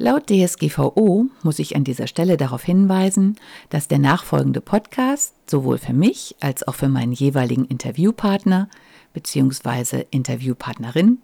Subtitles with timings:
[0.00, 3.34] Laut DSGVO muss ich an dieser Stelle darauf hinweisen,
[3.68, 8.68] dass der nachfolgende Podcast sowohl für mich als auch für meinen jeweiligen Interviewpartner
[9.12, 10.04] bzw.
[10.12, 11.18] Interviewpartnerin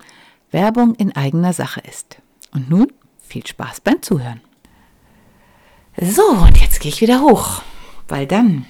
[0.51, 2.19] Werbung in eigener Sache ist.
[2.53, 2.93] Und nun
[3.23, 4.41] viel Spaß beim Zuhören.
[5.97, 7.63] So, und jetzt gehe ich wieder hoch,
[8.09, 8.67] weil dann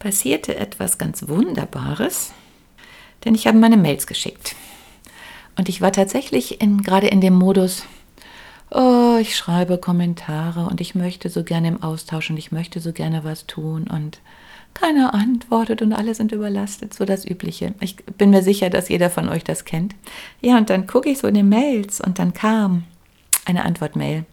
[0.00, 2.32] passierte etwas ganz Wunderbares,
[3.24, 4.56] denn ich habe meine Mails geschickt.
[5.56, 7.84] Und ich war tatsächlich in, gerade in dem Modus,
[8.74, 12.92] oh, ich schreibe Kommentare und ich möchte so gerne im Austausch und ich möchte so
[12.92, 14.20] gerne was tun und
[14.74, 17.74] keiner antwortet und alle sind überlastet, so das Übliche.
[17.80, 19.94] Ich bin mir sicher, dass jeder von euch das kennt.
[20.40, 22.82] Ja, und dann gucke ich so in den Mails und dann kam
[23.44, 24.24] eine Antwortmail.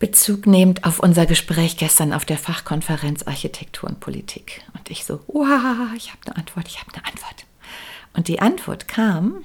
[0.00, 4.62] Bezug nehmend auf unser Gespräch gestern auf der Fachkonferenz Architektur und Politik.
[4.76, 7.44] Und ich so, wow, ich habe eine Antwort, ich habe eine Antwort.
[8.14, 9.44] Und die Antwort kam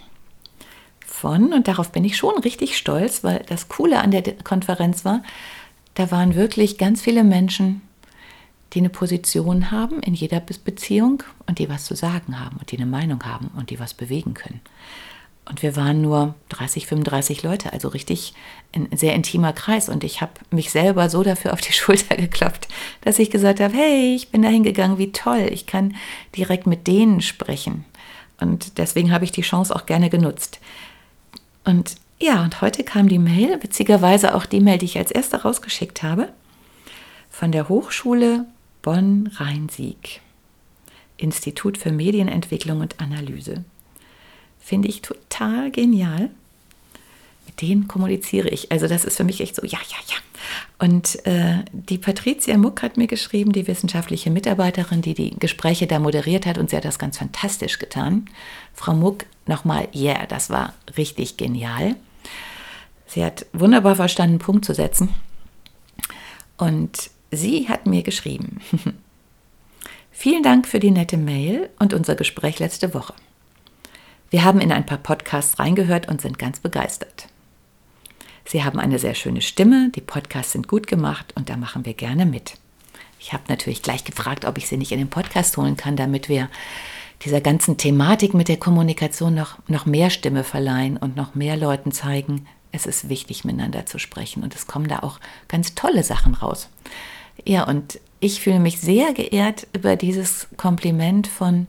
[1.16, 5.24] von, und darauf bin ich schon richtig stolz, weil das Coole an der Konferenz war,
[5.96, 7.82] da waren wirklich ganz viele Menschen,
[8.74, 12.78] die eine Position haben in jeder Beziehung und die was zu sagen haben und die
[12.78, 14.60] eine Meinung haben und die was bewegen können.
[15.48, 18.34] Und wir waren nur 30, 35 Leute, also richtig
[18.74, 19.90] ein sehr intimer Kreis.
[19.90, 22.68] Und ich habe mich selber so dafür auf die Schulter geklopft,
[23.02, 25.96] dass ich gesagt habe, hey, ich bin da hingegangen, wie toll, ich kann
[26.36, 27.86] direkt mit denen sprechen.
[28.42, 30.60] Und deswegen habe ich die Chance auch gerne genutzt.
[31.66, 35.42] Und ja, und heute kam die Mail, witzigerweise auch die Mail, die ich als erste
[35.42, 36.30] rausgeschickt habe,
[37.30, 38.46] von der Hochschule
[38.82, 40.22] Bonn-Rhein-Sieg,
[41.18, 43.66] Institut für Medienentwicklung und Analyse.
[44.60, 46.30] Finde ich total genial.
[47.46, 48.72] Mit denen kommuniziere ich.
[48.72, 50.16] Also das ist für mich echt so, ja, ja, ja.
[50.78, 56.00] Und äh, die Patricia Muck hat mir geschrieben, die wissenschaftliche Mitarbeiterin, die die Gespräche da
[56.00, 58.30] moderiert hat, und sie hat das ganz fantastisch getan.
[58.74, 61.96] Frau Muck, nochmal, yeah, das war richtig genial.
[63.08, 65.10] Sie hat wunderbar verstanden, Punkt zu setzen.
[66.58, 68.60] Und sie hat mir geschrieben,
[70.12, 73.14] vielen Dank für die nette Mail und unser Gespräch letzte Woche.
[74.30, 77.28] Wir haben in ein paar Podcasts reingehört und sind ganz begeistert.
[78.46, 81.94] Sie haben eine sehr schöne Stimme, die Podcasts sind gut gemacht und da machen wir
[81.94, 82.54] gerne mit.
[83.20, 86.30] Ich habe natürlich gleich gefragt, ob ich sie nicht in den Podcast holen kann, damit
[86.30, 86.50] wir
[87.24, 91.92] dieser ganzen Thematik mit der Kommunikation noch, noch mehr Stimme verleihen und noch mehr Leuten
[91.92, 94.44] zeigen, es ist wichtig, miteinander zu sprechen.
[94.44, 96.70] Und es kommen da auch ganz tolle Sachen raus.
[97.44, 101.68] Ja, und ich fühle mich sehr geehrt über dieses Kompliment von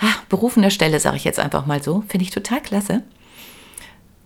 [0.00, 2.04] ha, berufener Stelle, sage ich jetzt einfach mal so.
[2.08, 3.02] Finde ich total klasse.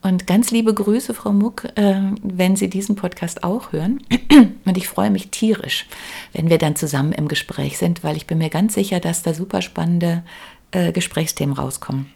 [0.03, 4.03] Und ganz liebe Grüße, Frau Muck, äh, wenn Sie diesen Podcast auch hören.
[4.65, 5.87] Und ich freue mich tierisch,
[6.33, 9.34] wenn wir dann zusammen im Gespräch sind, weil ich bin mir ganz sicher, dass da
[9.34, 10.22] super spannende
[10.71, 12.10] äh, Gesprächsthemen rauskommen.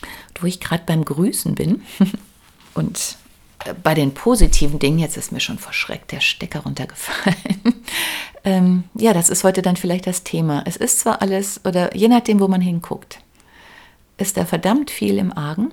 [0.00, 1.82] Und wo ich gerade beim Grüßen bin
[2.74, 3.16] und
[3.64, 7.36] äh, bei den positiven Dingen, jetzt ist mir schon verschreckt der Stecker runtergefallen.
[8.44, 10.64] ähm, ja, das ist heute dann vielleicht das Thema.
[10.66, 13.20] Es ist zwar alles, oder je nachdem, wo man hinguckt,
[14.18, 15.72] ist da verdammt viel im Argen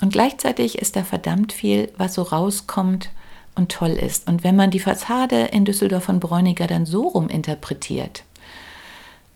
[0.00, 3.10] und gleichzeitig ist da verdammt viel, was so rauskommt
[3.54, 4.28] und toll ist.
[4.28, 8.24] Und wenn man die Fassade in Düsseldorf von Bräuniger dann so rum interpretiert,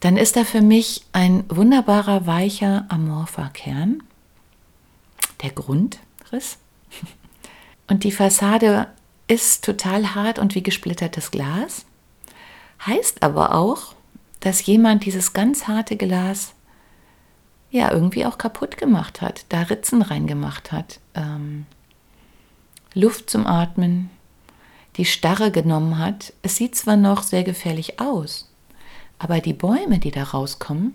[0.00, 4.02] dann ist da für mich ein wunderbarer, weicher, amorpher Kern,
[5.42, 6.58] der Grundriss.
[7.88, 8.86] Und die Fassade
[9.26, 11.86] ist total hart und wie gesplittertes Glas,
[12.84, 13.94] heißt aber auch,
[14.40, 16.52] dass jemand dieses ganz harte Glas
[17.70, 21.66] ja irgendwie auch kaputt gemacht hat, da Ritzen reingemacht hat, ähm,
[22.94, 24.10] Luft zum Atmen,
[24.96, 26.32] die Starre genommen hat.
[26.42, 28.50] Es sieht zwar noch sehr gefährlich aus,
[29.18, 30.94] aber die Bäume, die da rauskommen,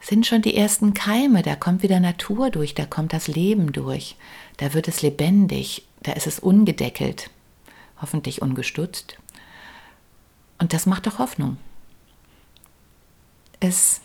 [0.00, 4.14] sind schon die ersten Keime, da kommt wieder Natur durch, da kommt das Leben durch,
[4.56, 7.28] da wird es lebendig, da ist es ungedeckelt,
[8.00, 9.18] hoffentlich ungestutzt.
[10.58, 11.58] Und das macht doch Hoffnung.
[13.58, 14.00] Es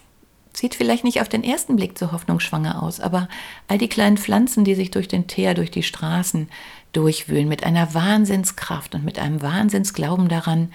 [0.54, 3.30] Sieht vielleicht nicht auf den ersten Blick so hoffnungsschwanger aus, aber
[3.68, 6.50] all die kleinen Pflanzen, die sich durch den Teer, durch die Straßen
[6.92, 10.72] durchwühlen, mit einer Wahnsinnskraft und mit einem Wahnsinnsglauben daran,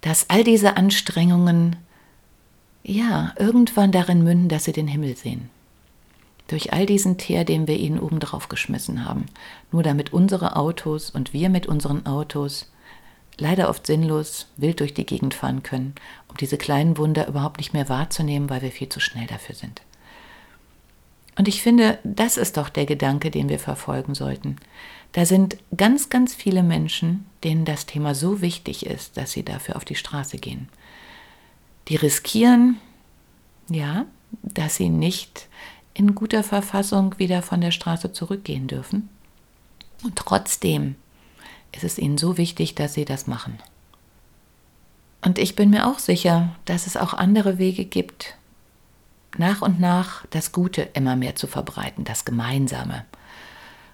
[0.00, 1.76] dass all diese Anstrengungen
[2.84, 5.50] ja irgendwann darin münden, dass sie den Himmel sehen.
[6.46, 9.26] Durch all diesen Teer, den wir ihnen obendrauf geschmissen haben,
[9.70, 12.70] nur damit unsere Autos und wir mit unseren Autos
[13.38, 15.94] leider oft sinnlos wild durch die Gegend fahren können,
[16.28, 19.82] um diese kleinen Wunder überhaupt nicht mehr wahrzunehmen, weil wir viel zu schnell dafür sind.
[21.36, 24.56] Und ich finde, das ist doch der Gedanke, den wir verfolgen sollten.
[25.12, 29.76] Da sind ganz, ganz viele Menschen, denen das Thema so wichtig ist, dass sie dafür
[29.76, 30.68] auf die Straße gehen.
[31.86, 32.78] Die riskieren,
[33.70, 34.04] ja,
[34.42, 35.48] dass sie nicht
[35.94, 39.08] in guter Verfassung wieder von der Straße zurückgehen dürfen.
[40.02, 40.96] Und trotzdem
[41.72, 43.58] ist es ihnen so wichtig, dass sie das machen.
[45.22, 48.36] Und ich bin mir auch sicher, dass es auch andere Wege gibt,
[49.36, 53.04] nach und nach das Gute immer mehr zu verbreiten, das Gemeinsame.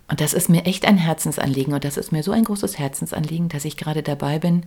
[0.08, 3.48] Und das ist mir echt ein Herzensanliegen und das ist mir so ein großes Herzensanliegen,
[3.48, 4.66] dass ich gerade dabei bin,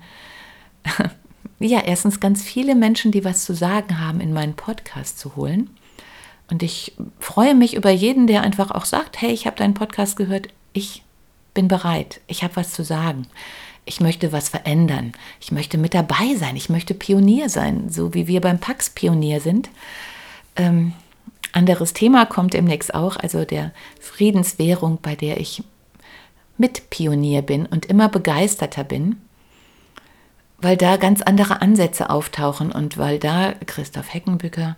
[1.59, 5.69] ja, erstens ganz viele Menschen, die was zu sagen haben, in meinen Podcast zu holen.
[6.49, 10.15] Und ich freue mich über jeden, der einfach auch sagt, hey, ich habe deinen Podcast
[10.15, 11.03] gehört, ich
[11.57, 13.25] bin bereit, ich habe was zu sagen.
[13.83, 15.13] Ich möchte was verändern.
[15.41, 16.55] Ich möchte mit dabei sein.
[16.55, 19.71] Ich möchte Pionier sein, so wie wir beim Pax Pionier sind.
[20.55, 20.93] Ähm,
[21.53, 25.63] anderes Thema kommt demnächst auch, also der Friedenswährung, bei der ich
[26.59, 29.19] mit Pionier bin und immer begeisterter bin,
[30.59, 34.75] weil da ganz andere Ansätze auftauchen und weil da Christoph Heckenbücker,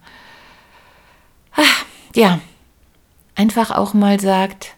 [1.51, 1.85] ach,
[2.15, 2.39] ja,
[3.35, 4.77] einfach auch mal sagt,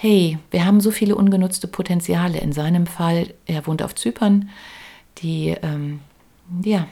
[0.00, 2.38] hey, wir haben so viele ungenutzte Potenziale.
[2.38, 4.48] In seinem Fall, er wohnt auf Zypern,
[5.18, 6.00] die ähm,
[6.64, 6.86] ja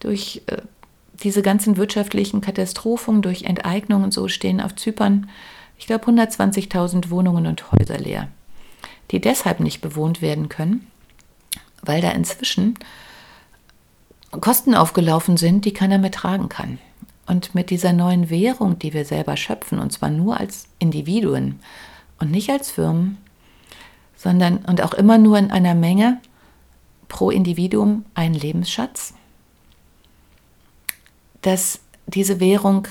[0.00, 0.62] durch äh,
[1.22, 5.28] diese ganzen wirtschaftlichen Katastrophen, durch Enteignung und so stehen auf Zypern,
[5.76, 8.28] ich glaube, 120.000 Wohnungen und Häuser leer,
[9.10, 10.86] die deshalb nicht bewohnt werden können,
[11.82, 12.78] weil da inzwischen
[14.30, 16.78] Kosten aufgelaufen sind, die keiner mehr tragen kann.
[17.26, 21.60] Und mit dieser neuen Währung, die wir selber schöpfen, und zwar nur als Individuen,
[22.18, 23.18] und nicht als Firmen,
[24.16, 26.20] sondern und auch immer nur in einer Menge
[27.08, 29.14] pro Individuum einen Lebensschatz,
[31.42, 32.88] dass diese Währung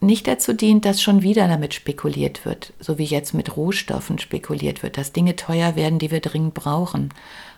[0.00, 4.82] nicht dazu dient, dass schon wieder damit spekuliert wird, so wie jetzt mit Rohstoffen spekuliert
[4.82, 7.14] wird, dass Dinge teuer werden, die wir dringend brauchen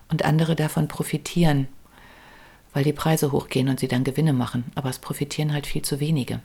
[0.09, 1.67] und andere davon profitieren,
[2.73, 5.99] weil die Preise hochgehen und sie dann Gewinne machen, aber es profitieren halt viel zu
[5.99, 6.39] wenige.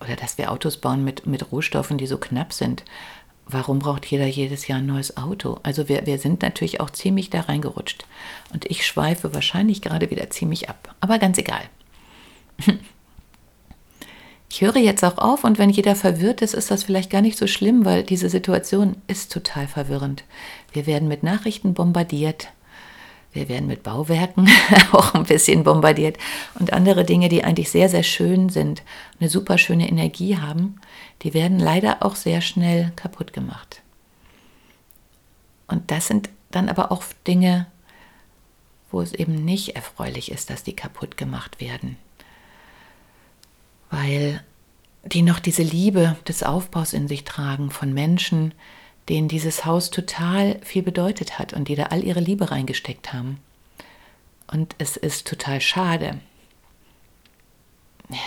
[0.00, 2.84] Oder dass wir Autos bauen mit, mit Rohstoffen, die so knapp sind,
[3.46, 5.58] warum braucht jeder jedes Jahr ein neues Auto?
[5.62, 8.06] Also wir, wir sind natürlich auch ziemlich da reingerutscht.
[8.52, 10.94] Und ich schweife wahrscheinlich gerade wieder ziemlich ab.
[11.00, 11.62] Aber ganz egal.
[14.50, 17.36] Ich höre jetzt auch auf und wenn jeder verwirrt ist, ist das vielleicht gar nicht
[17.36, 20.22] so schlimm, weil diese Situation ist total verwirrend.
[20.72, 22.50] Wir werden mit Nachrichten bombardiert.
[23.34, 24.48] Wir werden mit Bauwerken
[24.92, 26.16] auch ein bisschen bombardiert
[26.58, 28.82] und andere Dinge, die eigentlich sehr, sehr schön sind,
[29.20, 30.80] eine super schöne Energie haben,
[31.22, 33.82] die werden leider auch sehr schnell kaputt gemacht.
[35.66, 37.66] Und das sind dann aber auch Dinge,
[38.92, 41.96] wo es eben nicht erfreulich ist, dass die kaputt gemacht werden.
[43.90, 44.44] Weil
[45.04, 48.54] die noch diese Liebe des Aufbaus in sich tragen von Menschen,
[49.08, 53.38] denen dieses Haus total viel bedeutet hat und die da all ihre Liebe reingesteckt haben.
[54.46, 56.20] Und es ist total schade.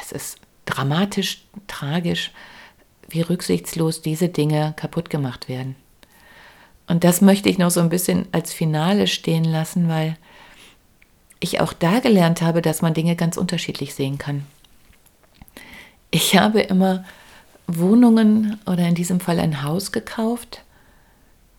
[0.02, 2.32] Es ist dramatisch, tragisch,
[3.10, 5.76] wie rücksichtslos diese Dinge kaputt gemacht werden.
[6.88, 10.18] Und das möchte ich noch so ein bisschen als Finale stehen lassen, weil
[11.40, 14.46] ich auch da gelernt habe, dass man Dinge ganz unterschiedlich sehen kann.
[16.12, 17.04] Ich habe immer
[17.68, 20.64] Wohnungen oder in diesem Fall ein Haus gekauft,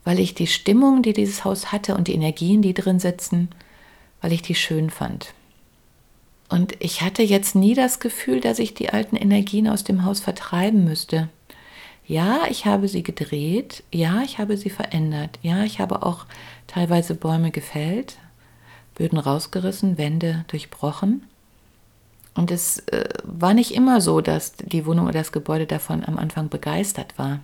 [0.09, 3.51] weil ich die Stimmung, die dieses Haus hatte und die Energien, die drin sitzen,
[4.23, 5.35] weil ich die schön fand.
[6.49, 10.21] Und ich hatte jetzt nie das Gefühl, dass ich die alten Energien aus dem Haus
[10.21, 11.29] vertreiben müsste.
[12.07, 16.25] Ja, ich habe sie gedreht, ja, ich habe sie verändert, ja, ich habe auch
[16.69, 18.17] teilweise Bäume gefällt,
[18.95, 21.25] Böden rausgerissen, Wände durchbrochen.
[22.33, 26.17] Und es äh, war nicht immer so, dass die Wohnung oder das Gebäude davon am
[26.17, 27.41] Anfang begeistert war.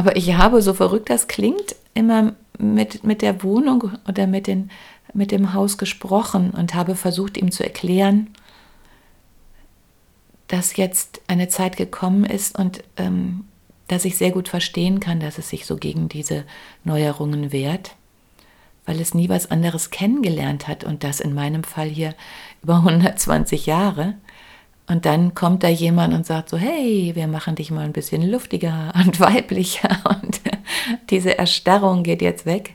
[0.00, 4.70] Aber ich habe, so verrückt das klingt, immer mit, mit der Wohnung oder mit, den,
[5.12, 8.30] mit dem Haus gesprochen und habe versucht, ihm zu erklären,
[10.48, 13.44] dass jetzt eine Zeit gekommen ist und ähm,
[13.88, 16.44] dass ich sehr gut verstehen kann, dass es sich so gegen diese
[16.82, 17.94] Neuerungen wehrt,
[18.86, 22.14] weil es nie was anderes kennengelernt hat und das in meinem Fall hier
[22.62, 24.14] über 120 Jahre.
[24.90, 28.28] Und dann kommt da jemand und sagt so, hey, wir machen dich mal ein bisschen
[28.28, 30.40] luftiger und weiblicher und
[31.10, 32.74] diese Erstarrung geht jetzt weg.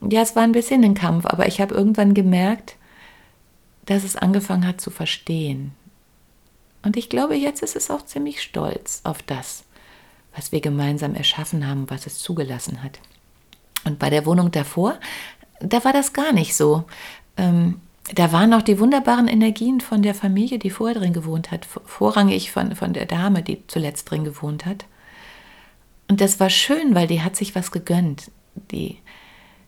[0.00, 2.76] Ja, es war ein bisschen ein Kampf, aber ich habe irgendwann gemerkt,
[3.86, 5.72] dass es angefangen hat zu verstehen.
[6.84, 9.64] Und ich glaube, jetzt ist es auch ziemlich stolz auf das,
[10.36, 13.00] was wir gemeinsam erschaffen haben, was es zugelassen hat.
[13.84, 15.00] Und bei der Wohnung davor,
[15.58, 16.84] da war das gar nicht so.
[17.36, 17.80] Ähm,
[18.14, 22.50] da waren noch die wunderbaren Energien von der Familie, die vorher drin gewohnt hat, vorrangig
[22.50, 24.86] von, von der Dame, die zuletzt drin gewohnt hat.
[26.08, 28.30] Und das war schön, weil die hat sich was gegönnt.
[28.70, 28.98] Die,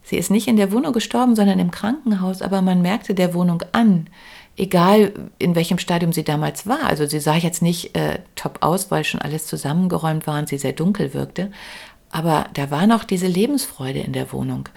[0.05, 3.63] Sie ist nicht in der Wohnung gestorben, sondern im Krankenhaus, aber man merkte der Wohnung
[3.73, 4.09] an,
[4.57, 6.85] egal in welchem Stadium sie damals war.
[6.85, 10.59] Also sie sah jetzt nicht äh, top aus, weil schon alles zusammengeräumt war und sie
[10.59, 11.51] sehr dunkel wirkte.
[12.11, 14.69] Aber da war noch diese Lebensfreude in der Wohnung,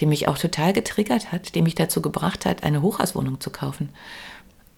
[0.00, 3.90] die mich auch total getriggert hat, die mich dazu gebracht hat, eine Hochhauswohnung zu kaufen.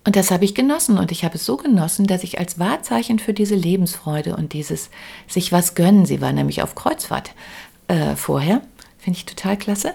[0.05, 3.19] Und das habe ich genossen und ich habe es so genossen, dass ich als Wahrzeichen
[3.19, 4.91] für diese Lebensfreude und dieses
[5.27, 7.33] sich was gönnen, sie war nämlich auf Kreuzfahrt
[7.89, 8.63] äh, vorher,
[8.99, 9.95] finde ich total klasse.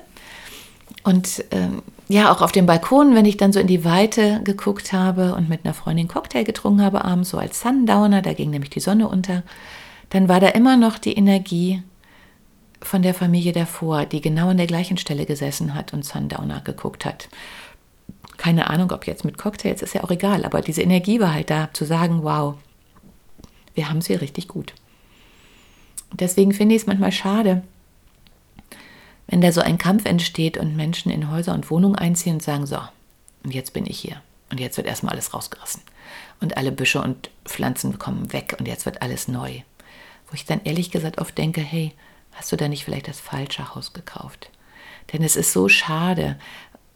[1.03, 4.91] Und ähm, ja, auch auf dem Balkon, wenn ich dann so in die Weite geguckt
[4.91, 8.69] habe und mit einer Freundin Cocktail getrunken habe abends, so als Sundowner, da ging nämlich
[8.69, 9.43] die Sonne unter,
[10.09, 11.83] dann war da immer noch die Energie
[12.81, 17.05] von der Familie davor, die genau an der gleichen Stelle gesessen hat und Sundowner geguckt
[17.05, 17.29] hat
[18.41, 21.51] keine Ahnung, ob jetzt mit Cocktails, ist ja auch egal, aber diese Energie war halt
[21.51, 22.55] da, zu sagen, wow,
[23.75, 24.73] wir haben es hier richtig gut.
[26.13, 27.61] deswegen finde ich es manchmal schade,
[29.27, 32.65] wenn da so ein Kampf entsteht und Menschen in Häuser und Wohnungen einziehen und sagen,
[32.65, 32.79] so,
[33.43, 34.19] und jetzt bin ich hier.
[34.49, 35.83] Und jetzt wird erstmal alles rausgerissen.
[36.41, 39.61] Und alle Büsche und Pflanzen kommen weg und jetzt wird alles neu.
[40.27, 41.93] Wo ich dann ehrlich gesagt oft denke, hey,
[42.33, 44.49] hast du da nicht vielleicht das falsche Haus gekauft?
[45.13, 46.39] Denn es ist so schade,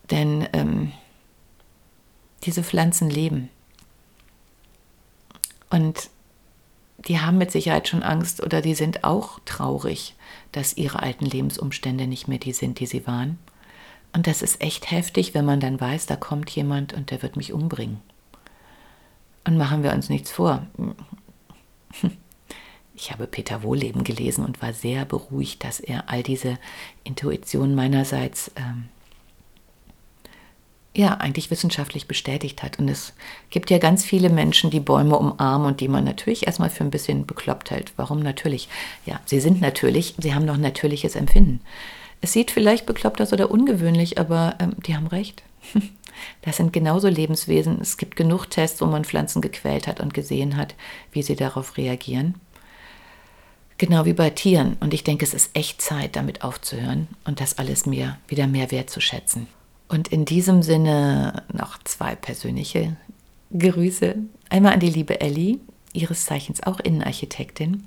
[0.10, 0.92] denn ähm,
[2.44, 3.50] diese Pflanzen leben.
[5.70, 6.10] Und
[7.08, 10.16] die haben mit Sicherheit schon Angst oder die sind auch traurig,
[10.52, 13.38] dass ihre alten Lebensumstände nicht mehr die sind, die sie waren.
[14.14, 17.36] Und das ist echt heftig, wenn man dann weiß, da kommt jemand und der wird
[17.36, 18.00] mich umbringen.
[19.44, 20.66] Und machen wir uns nichts vor.
[22.96, 26.58] Ich habe Peter Wohleben gelesen und war sehr beruhigt, dass er all diese
[27.04, 28.86] Intuitionen meinerseits ähm,
[30.96, 32.80] ja eigentlich wissenschaftlich bestätigt hat.
[32.80, 33.14] Und es
[33.50, 36.92] gibt ja ganz viele Menschen, die Bäume umarmen und die man natürlich erstmal für ein
[36.92, 37.94] bisschen bekloppt hält.
[37.98, 38.70] Warum natürlich?
[39.06, 41.62] Ja, sie sind natürlich, sie haben noch natürliches Empfinden.
[42.22, 45.44] Es sieht vielleicht bekloppt aus oder ungewöhnlich, aber ähm, die haben recht.
[46.44, 47.82] Das sind genauso Lebenswesen.
[47.82, 50.74] Es gibt genug Tests, wo man Pflanzen gequält hat und gesehen hat,
[51.12, 52.36] wie sie darauf reagieren.
[53.78, 54.78] Genau wie bei Tieren.
[54.80, 58.72] Und ich denke, es ist echt Zeit, damit aufzuhören und das alles mir wieder mehr
[58.72, 59.48] wertzuschätzen.
[59.88, 62.96] Und in diesem Sinne noch zwei persönliche
[63.58, 64.16] Grüße.
[64.50, 65.60] Einmal an die liebe Ellie,
[65.94, 67.86] ihres Zeichens auch Innenarchitektin.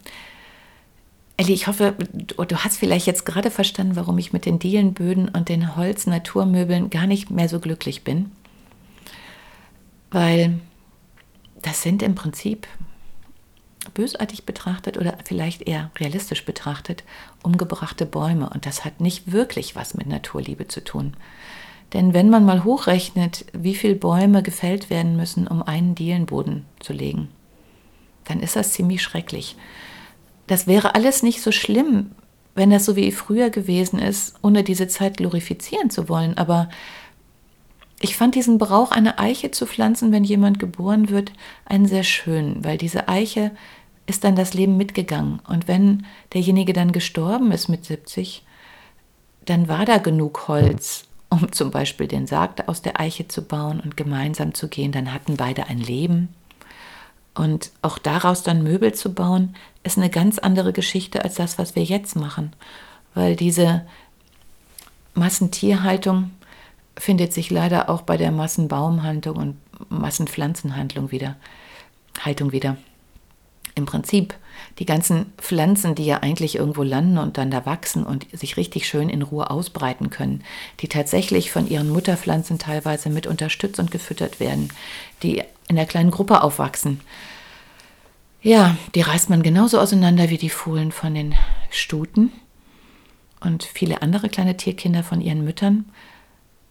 [1.37, 5.49] Ellie, ich hoffe, du hast vielleicht jetzt gerade verstanden, warum ich mit den Dielenböden und
[5.49, 8.33] den Holz-Naturmöbeln gar nicht mehr so glücklich bin.
[10.11, 10.59] Weil
[11.63, 12.67] das sind im Prinzip
[13.91, 17.05] bösartig betrachtet oder vielleicht eher realistisch betrachtet
[17.43, 18.51] umgebrachte Bäume.
[18.51, 21.15] Und das hat nicht wirklich was mit Naturliebe zu tun.
[21.93, 26.93] Denn wenn man mal hochrechnet, wie viele Bäume gefällt werden müssen, um einen Dielenboden zu
[26.93, 27.29] legen,
[28.25, 29.57] dann ist das ziemlich schrecklich.
[30.47, 32.13] Das wäre alles nicht so schlimm,
[32.55, 36.37] wenn das so wie früher gewesen ist, ohne diese Zeit glorifizieren zu wollen.
[36.37, 36.69] Aber
[38.01, 41.33] ich fand diesen Brauch, eine Eiche zu pflanzen, wenn jemand geboren wird,
[41.65, 43.51] einen sehr schön, weil diese Eiche
[44.09, 45.41] ist dann das Leben mitgegangen.
[45.47, 48.43] Und wenn derjenige dann gestorben ist mit 70,
[49.45, 53.81] dann war da genug Holz, um zum Beispiel den Sarg aus der Eiche zu bauen
[53.81, 54.93] und gemeinsam zu gehen.
[54.93, 56.31] Dann hatten beide ein Leben.
[57.35, 61.77] Und auch daraus dann Möbel zu bauen, ist eine ganz andere Geschichte als das, was
[61.77, 62.55] wir jetzt machen.
[63.15, 63.85] Weil diese
[65.15, 66.31] Massentierhaltung
[66.97, 69.57] findet sich leider auch bei der Massenbaumhaltung und
[69.91, 71.37] Massenpflanzenhandlung wieder.
[72.25, 72.79] Haltung wieder
[73.79, 74.35] im Prinzip
[74.79, 78.87] die ganzen Pflanzen, die ja eigentlich irgendwo landen und dann da wachsen und sich richtig
[78.87, 80.45] schön in Ruhe ausbreiten können,
[80.81, 84.69] die tatsächlich von ihren Mutterpflanzen teilweise mit unterstützt und gefüttert werden,
[85.23, 87.01] die in der kleinen Gruppe aufwachsen.
[88.43, 91.35] Ja, die reißt man genauso auseinander wie die Fohlen von den
[91.71, 92.33] Stuten
[93.41, 95.87] und viele andere kleine Tierkinder von ihren Müttern,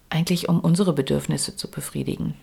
[0.10, 2.36] eigentlich um unsere Bedürfnisse zu befriedigen.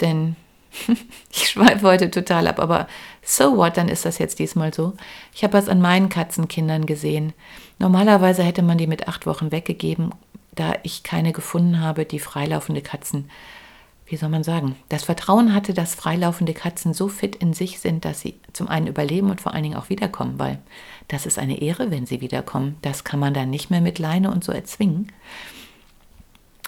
[0.00, 0.36] Denn
[1.30, 2.88] ich schweife heute total ab, aber
[3.22, 4.94] so what, dann ist das jetzt diesmal so.
[5.34, 7.32] Ich habe es an meinen Katzenkindern gesehen.
[7.78, 10.10] Normalerweise hätte man die mit acht Wochen weggegeben,
[10.54, 13.30] da ich keine gefunden habe, die freilaufende Katzen,
[14.06, 18.04] wie soll man sagen, das Vertrauen hatte, dass freilaufende Katzen so fit in sich sind,
[18.04, 20.58] dass sie zum einen überleben und vor allen Dingen auch wiederkommen, weil
[21.08, 22.76] das ist eine Ehre, wenn sie wiederkommen.
[22.82, 25.10] Das kann man dann nicht mehr mit Leine und so erzwingen.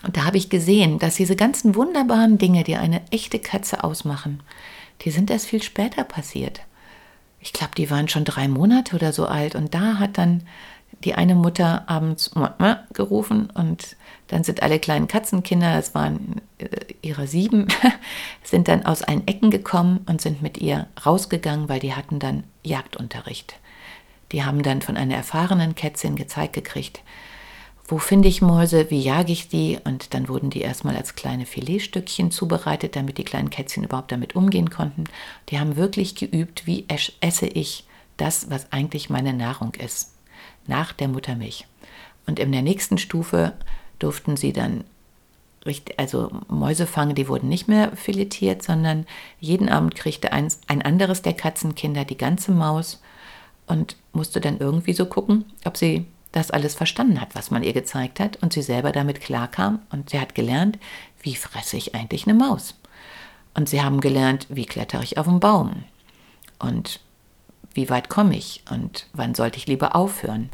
[0.04, 4.42] Und da habe ich gesehen, dass diese ganzen wunderbaren Dinge, die eine echte Katze ausmachen,
[5.02, 6.61] die sind erst viel später passiert.
[7.40, 9.54] Ich glaube, die waren schon drei Monate oder so alt.
[9.54, 10.44] Und da hat dann
[11.04, 12.30] die eine Mutter abends
[12.92, 13.96] gerufen und
[14.28, 16.68] dann sind alle kleinen Katzenkinder, das waren äh,
[17.02, 17.68] ihre sieben,
[18.42, 22.44] sind dann aus allen Ecken gekommen und sind mit ihr rausgegangen, weil die hatten dann
[22.62, 23.56] Jagdunterricht.
[24.32, 27.02] Die haben dann von einer erfahrenen Kätzin gezeigt gekriegt,
[27.86, 29.78] wo finde ich Mäuse, wie jage ich die?
[29.84, 34.34] Und dann wurden die erstmal als kleine Filetstückchen zubereitet, damit die kleinen Kätzchen überhaupt damit
[34.34, 35.04] umgehen konnten.
[35.50, 36.86] Die haben wirklich geübt, wie
[37.20, 37.84] esse ich
[38.16, 40.14] das, was eigentlich meine Nahrung ist,
[40.66, 41.66] nach der Muttermilch.
[42.26, 43.52] Und in der nächsten Stufe
[43.98, 44.84] durften sie dann
[45.96, 49.06] also Mäuse fangen, die wurden nicht mehr filetiert, sondern
[49.40, 53.00] jeden Abend kriegte ein, ein anderes der Katzenkinder die ganze Maus
[53.66, 57.72] und musste dann irgendwie so gucken, ob sie das alles verstanden hat, was man ihr
[57.72, 60.78] gezeigt hat und sie selber damit klarkam und sie hat gelernt,
[61.20, 62.74] wie fresse ich eigentlich eine Maus.
[63.54, 65.84] Und sie haben gelernt, wie klettere ich auf einen Baum
[66.58, 67.00] und
[67.72, 70.50] wie weit komme ich und wann sollte ich lieber aufhören.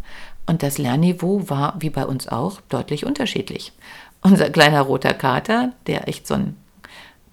[0.47, 3.73] Und das Lernniveau war, wie bei uns auch, deutlich unterschiedlich.
[4.23, 6.57] Unser kleiner roter Kater, der echt so ein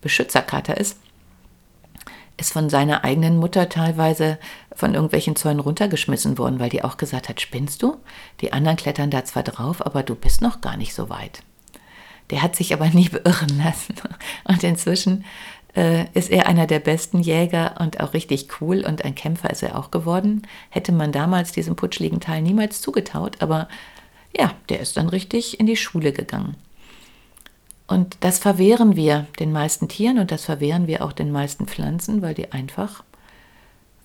[0.01, 0.99] Beschützerkater ist,
[2.37, 4.37] ist von seiner eigenen Mutter teilweise
[4.75, 7.97] von irgendwelchen Zäunen runtergeschmissen worden, weil die auch gesagt hat, spinnst du?
[8.41, 11.41] Die anderen klettern da zwar drauf, aber du bist noch gar nicht so weit.
[12.29, 13.95] Der hat sich aber nie beirren lassen.
[14.43, 15.25] Und inzwischen
[15.75, 19.63] äh, ist er einer der besten Jäger und auch richtig cool und ein Kämpfer ist
[19.63, 20.43] er auch geworden.
[20.69, 23.67] Hätte man damals diesem putschligen Teil niemals zugetaut, aber
[24.37, 26.55] ja, der ist dann richtig in die Schule gegangen.
[27.87, 32.21] Und das verwehren wir den meisten Tieren und das verwehren wir auch den meisten Pflanzen,
[32.21, 33.03] weil die einfach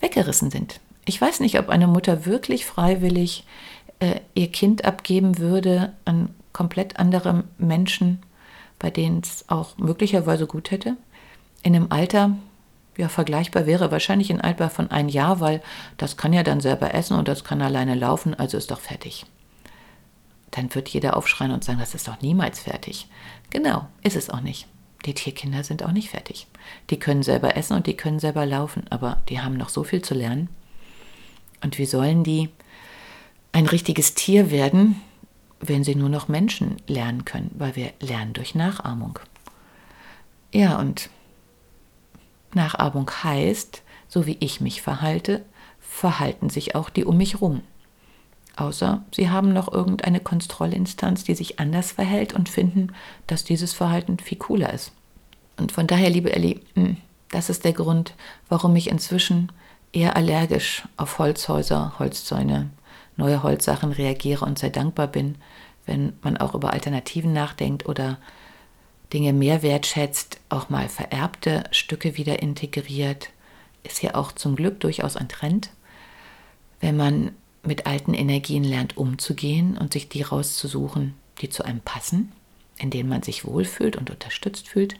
[0.00, 0.80] weggerissen sind.
[1.04, 3.44] Ich weiß nicht, ob eine Mutter wirklich freiwillig
[3.98, 8.22] äh, ihr Kind abgeben würde an komplett andere Menschen,
[8.78, 10.96] bei denen es auch möglicherweise gut hätte.
[11.64, 12.36] In einem Alter,
[12.96, 15.60] ja, vergleichbar wäre wahrscheinlich ein Alter von ein Jahr, weil
[15.96, 19.26] das kann ja dann selber essen und das kann alleine laufen, also ist doch fertig
[20.52, 23.08] dann wird jeder aufschreien und sagen, das ist doch niemals fertig.
[23.50, 24.68] Genau, ist es auch nicht.
[25.04, 26.46] Die Tierkinder sind auch nicht fertig.
[26.90, 30.02] Die können selber essen und die können selber laufen, aber die haben noch so viel
[30.02, 30.48] zu lernen.
[31.62, 32.50] Und wie sollen die
[33.52, 35.00] ein richtiges Tier werden,
[35.58, 37.50] wenn sie nur noch Menschen lernen können?
[37.54, 39.18] Weil wir lernen durch Nachahmung.
[40.52, 41.08] Ja, und
[42.54, 45.44] Nachahmung heißt, so wie ich mich verhalte,
[45.80, 47.62] verhalten sich auch die um mich rum.
[48.62, 52.92] Außer sie haben noch irgendeine Kontrollinstanz, die sich anders verhält und finden,
[53.26, 54.92] dass dieses Verhalten viel cooler ist.
[55.58, 56.96] Und von daher, liebe Ellie, hm,
[57.32, 58.14] das ist der Grund,
[58.48, 59.50] warum ich inzwischen
[59.92, 62.70] eher allergisch auf Holzhäuser, Holzzäune,
[63.16, 65.34] neue Holzsachen reagiere und sehr dankbar bin,
[65.84, 68.18] wenn man auch über Alternativen nachdenkt oder
[69.12, 73.30] Dinge mehr wertschätzt, auch mal vererbte Stücke wieder integriert,
[73.82, 75.70] ist ja auch zum Glück durchaus ein Trend.
[76.80, 82.32] Wenn man mit alten Energien lernt umzugehen und sich die rauszusuchen, die zu einem passen,
[82.78, 84.96] in denen man sich wohlfühlt und unterstützt fühlt.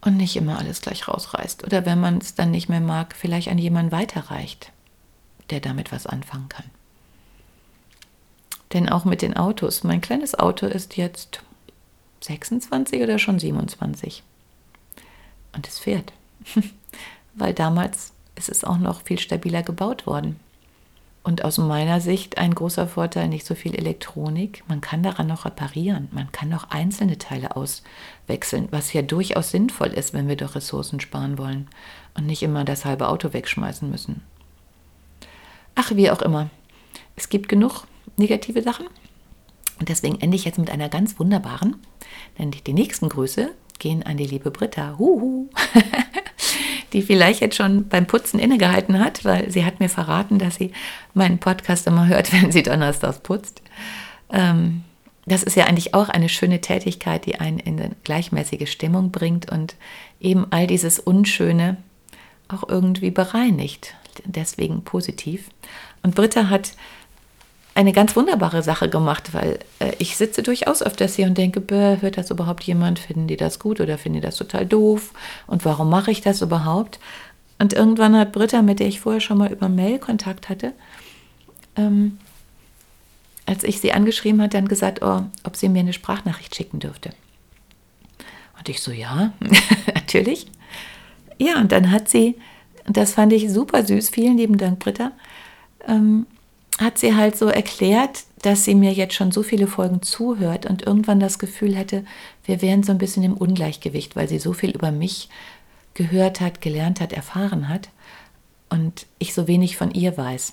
[0.00, 1.64] Und nicht immer alles gleich rausreißt.
[1.64, 4.72] Oder wenn man es dann nicht mehr mag, vielleicht an jemanden weiterreicht,
[5.50, 6.70] der damit was anfangen kann.
[8.72, 11.40] Denn auch mit den Autos, mein kleines Auto ist jetzt
[12.20, 14.22] 26 oder schon 27.
[15.54, 16.12] Und es fährt.
[17.34, 20.38] Weil damals ist es auch noch viel stabiler gebaut worden.
[21.26, 24.62] Und aus meiner Sicht ein großer Vorteil, nicht so viel Elektronik.
[24.68, 26.06] Man kann daran noch reparieren.
[26.12, 31.00] Man kann noch einzelne Teile auswechseln, was ja durchaus sinnvoll ist, wenn wir doch Ressourcen
[31.00, 31.66] sparen wollen
[32.14, 34.22] und nicht immer das halbe Auto wegschmeißen müssen.
[35.74, 36.48] Ach, wie auch immer.
[37.16, 38.86] Es gibt genug negative Sachen.
[39.80, 41.74] Und deswegen ende ich jetzt mit einer ganz wunderbaren.
[42.38, 44.94] Denn die nächsten Grüße gehen an die liebe Britta.
[44.96, 45.48] Huhu.
[46.96, 50.72] die vielleicht jetzt schon beim Putzen innegehalten hat, weil sie hat mir verraten, dass sie
[51.12, 53.60] meinen Podcast immer hört, wenn sie donnerstags putzt.
[54.32, 54.82] Ähm,
[55.26, 59.52] das ist ja eigentlich auch eine schöne Tätigkeit, die einen in eine gleichmäßige Stimmung bringt
[59.52, 59.76] und
[60.20, 61.76] eben all dieses Unschöne
[62.48, 63.94] auch irgendwie bereinigt.
[64.24, 65.50] Deswegen positiv.
[66.02, 66.72] Und Britta hat
[67.76, 71.62] eine ganz wunderbare Sache gemacht, weil äh, ich sitze durchaus öfters hier und denke,
[72.00, 72.98] hört das überhaupt jemand?
[72.98, 75.12] Finden die das gut oder finden die das total doof?
[75.46, 76.98] Und warum mache ich das überhaupt?
[77.58, 80.72] Und irgendwann hat Britta, mit der ich vorher schon mal über Mail Kontakt hatte,
[81.76, 82.18] ähm,
[83.44, 87.10] als ich sie angeschrieben hat, dann gesagt, oh, ob sie mir eine Sprachnachricht schicken dürfte.
[88.58, 89.34] Und ich so, ja,
[89.94, 90.46] natürlich.
[91.36, 92.36] Ja, und dann hat sie,
[92.86, 95.12] das fand ich super süß, vielen lieben Dank, Britta,
[95.86, 96.26] ähm,
[96.78, 100.86] hat sie halt so erklärt, dass sie mir jetzt schon so viele Folgen zuhört und
[100.86, 102.04] irgendwann das Gefühl hätte,
[102.44, 105.28] wir wären so ein bisschen im Ungleichgewicht, weil sie so viel über mich
[105.94, 107.88] gehört hat, gelernt hat, erfahren hat
[108.68, 110.52] und ich so wenig von ihr weiß.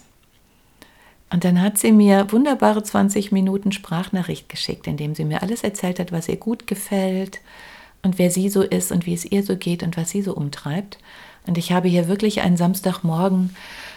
[1.30, 5.64] Und dann hat sie mir wunderbare 20 Minuten Sprachnachricht geschickt, in dem sie mir alles
[5.64, 7.42] erzählt hat, was ihr gut gefällt
[8.04, 10.36] und wer sie so ist und wie es ihr so geht und was sie so
[10.36, 11.00] umtreibt.
[11.48, 13.56] Und ich habe hier wirklich einen Samstagmorgen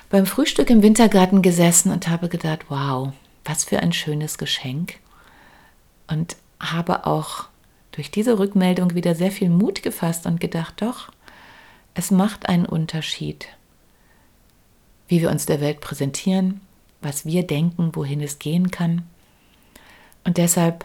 [0.09, 3.13] beim Frühstück im Wintergarten gesessen und habe gedacht, wow,
[3.45, 4.99] was für ein schönes Geschenk.
[6.07, 7.47] Und habe auch
[7.93, 11.11] durch diese Rückmeldung wieder sehr viel Mut gefasst und gedacht, doch,
[11.95, 13.49] es macht einen Unterschied,
[15.09, 16.61] wie wir uns der Welt präsentieren,
[17.01, 19.03] was wir denken, wohin es gehen kann.
[20.25, 20.85] Und deshalb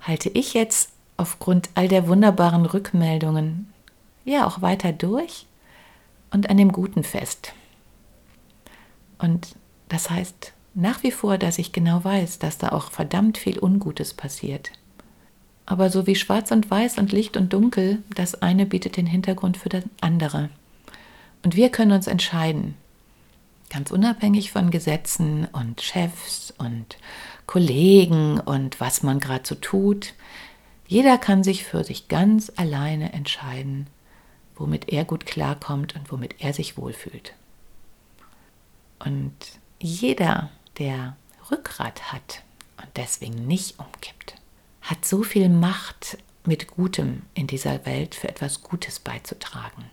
[0.00, 3.72] halte ich jetzt aufgrund all der wunderbaren Rückmeldungen
[4.24, 5.46] ja auch weiter durch
[6.30, 7.52] und an dem Guten fest.
[9.22, 9.56] Und
[9.88, 14.14] das heißt nach wie vor, dass ich genau weiß, dass da auch verdammt viel Ungutes
[14.14, 14.72] passiert.
[15.66, 19.56] Aber so wie Schwarz und Weiß und Licht und Dunkel, das eine bietet den Hintergrund
[19.56, 20.48] für das andere.
[21.44, 22.74] Und wir können uns entscheiden,
[23.70, 26.96] ganz unabhängig von Gesetzen und Chefs und
[27.46, 30.14] Kollegen und was man gerade so tut.
[30.86, 33.86] Jeder kann sich für sich ganz alleine entscheiden,
[34.56, 37.34] womit er gut klarkommt und womit er sich wohlfühlt.
[39.04, 39.34] Und
[39.80, 41.16] jeder, der
[41.50, 42.42] Rückgrat hat
[42.78, 44.34] und deswegen nicht umkippt,
[44.82, 49.84] hat so viel Macht, mit Gutem in dieser Welt für etwas Gutes beizutragen.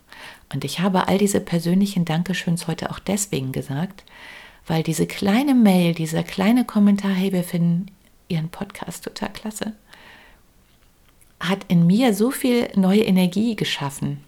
[0.54, 4.04] Und ich habe all diese persönlichen Dankeschöns heute auch deswegen gesagt,
[4.66, 7.88] weil diese kleine Mail, dieser kleine Kommentar, hey, wir finden
[8.28, 9.74] Ihren Podcast total klasse,
[11.40, 14.24] hat in mir so viel neue Energie geschaffen,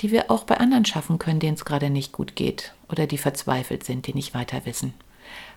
[0.00, 3.18] die wir auch bei anderen schaffen können, denen es gerade nicht gut geht oder die
[3.18, 4.94] verzweifelt sind, die nicht weiter wissen.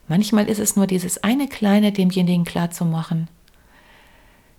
[0.08, 3.28] Manchmal ist es nur dieses eine kleine demjenigen klarzumachen,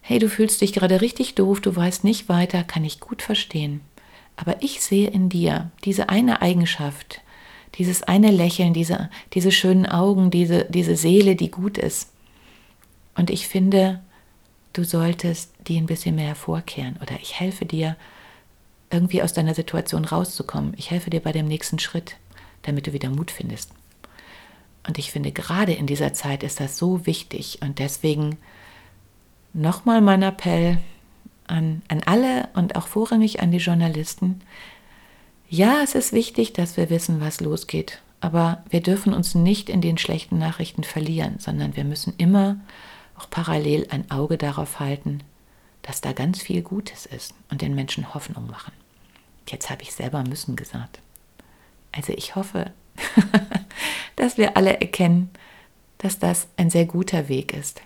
[0.01, 3.81] hey, du fühlst dich gerade richtig doof, du weißt nicht weiter, kann ich gut verstehen.
[4.37, 7.23] Aber ich sehe in dir diese eine Eigenschaft,
[7.75, 12.13] dieses eine Lächeln, diese, diese schönen Augen, diese, diese Seele, die gut ist.
[13.17, 14.01] Und ich finde,
[14.75, 17.97] du solltest die ein bisschen mehr hervorkehren oder ich helfe dir,
[18.91, 20.75] irgendwie aus deiner Situation rauszukommen.
[20.77, 22.17] Ich helfe dir bei dem nächsten Schritt,
[22.63, 23.73] damit du wieder Mut findest.
[24.87, 28.39] Und ich finde, gerade in dieser Zeit ist das so wichtig und deswegen
[29.53, 30.79] nochmal mein Appell
[31.47, 34.41] an, an alle und auch vorrangig an die Journalisten.
[35.49, 39.81] Ja, es ist wichtig, dass wir wissen, was losgeht, aber wir dürfen uns nicht in
[39.81, 42.59] den schlechten Nachrichten verlieren, sondern wir müssen immer
[43.19, 45.21] auch parallel ein Auge darauf halten,
[45.87, 48.73] dass da ganz viel Gutes ist und den Menschen Hoffnung machen.
[49.49, 51.01] Jetzt habe ich selber müssen gesagt.
[51.93, 52.73] Also ich hoffe,
[54.17, 55.31] dass wir alle erkennen,
[55.99, 57.81] dass das ein sehr guter Weg ist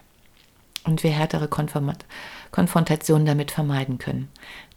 [0.84, 1.48] und wir härtere
[2.50, 4.28] Konfrontationen damit vermeiden können.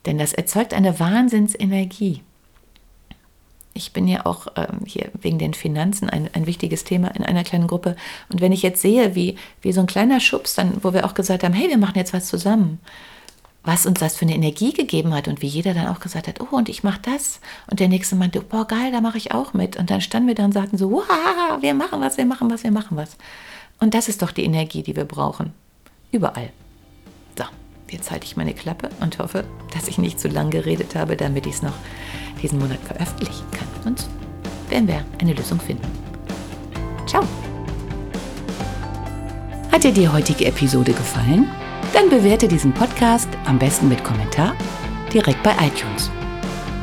[0.06, 2.22] Denn das erzeugt eine Wahnsinnsenergie.
[3.74, 7.44] Ich bin ja auch ähm, hier wegen den Finanzen ein, ein wichtiges Thema in einer
[7.44, 7.96] kleinen Gruppe.
[8.30, 11.14] Und wenn ich jetzt sehe, wie, wie so ein kleiner Schubs, dann, wo wir auch
[11.14, 12.80] gesagt haben, hey, wir machen jetzt was zusammen,
[13.64, 16.42] was uns das für eine Energie gegeben hat und wie jeder dann auch gesagt hat,
[16.42, 17.40] oh, und ich mache das.
[17.70, 19.78] Und der nächste meinte, boah, geil, da mache ich auch mit.
[19.78, 22.64] Und dann standen wir da und sagten so, wow, wir machen was, wir machen was,
[22.64, 23.18] wir machen was.
[23.80, 25.54] Und das ist doch die Energie, die wir brauchen.
[26.12, 26.52] Überall.
[27.90, 29.44] Jetzt halte ich meine Klappe und hoffe,
[29.74, 31.76] dass ich nicht zu lang geredet habe, damit ich es noch
[32.42, 33.68] diesen Monat veröffentlichen kann.
[33.86, 34.08] Und
[34.70, 35.88] werden wir eine Lösung finden.
[37.06, 37.24] Ciao.
[39.72, 41.50] Hat dir die heutige Episode gefallen?
[41.94, 44.56] Dann bewerte diesen Podcast am besten mit Kommentar
[45.14, 46.10] direkt bei iTunes.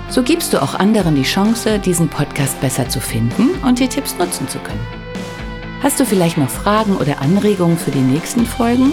[0.08, 4.16] So gibst du auch anderen die Chance, diesen Podcast besser zu finden und die Tipps
[4.18, 4.86] nutzen zu können.
[5.82, 8.92] Hast du vielleicht noch Fragen oder Anregungen für die nächsten Folgen?